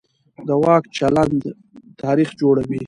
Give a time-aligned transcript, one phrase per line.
[0.47, 1.41] د واک چلند
[2.01, 2.79] تاریخ جوړوي